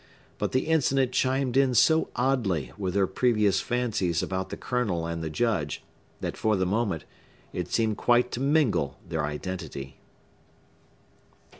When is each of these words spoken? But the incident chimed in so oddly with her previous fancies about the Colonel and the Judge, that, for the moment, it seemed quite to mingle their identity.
But 0.39 0.51
the 0.51 0.65
incident 0.65 1.11
chimed 1.11 1.55
in 1.55 1.75
so 1.75 2.09
oddly 2.15 2.71
with 2.75 2.95
her 2.95 3.05
previous 3.05 3.61
fancies 3.61 4.23
about 4.23 4.49
the 4.49 4.57
Colonel 4.57 5.05
and 5.05 5.21
the 5.23 5.29
Judge, 5.29 5.83
that, 6.21 6.35
for 6.35 6.55
the 6.55 6.65
moment, 6.65 7.03
it 7.53 7.67
seemed 7.71 7.97
quite 7.97 8.31
to 8.31 8.39
mingle 8.39 8.97
their 9.07 9.23
identity. 9.23 9.99